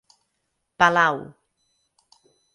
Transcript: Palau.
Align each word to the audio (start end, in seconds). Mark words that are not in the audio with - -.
Palau. 0.79 1.17